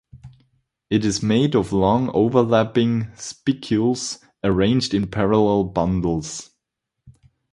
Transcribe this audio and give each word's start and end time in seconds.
It 0.89 1.05
is 1.05 1.21
made 1.21 1.53
of 1.53 1.71
long 1.71 2.09
overlapping 2.15 3.09
spicules 3.13 4.17
arranged 4.43 4.95
in 4.95 5.05
parallel 5.11 5.65
bundles. 5.65 6.49